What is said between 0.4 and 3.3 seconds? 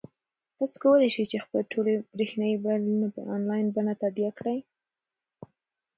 تاسو کولای شئ چې خپلې ټولې برېښنايي بلونه په